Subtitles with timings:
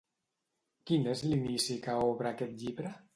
[0.91, 2.95] Quin és l'inici que obre aquest llibre?